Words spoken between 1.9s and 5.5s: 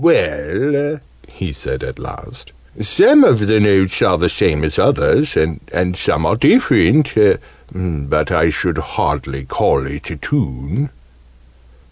last, "some of the notes are the same as others